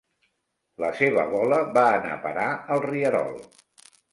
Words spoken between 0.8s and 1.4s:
La seva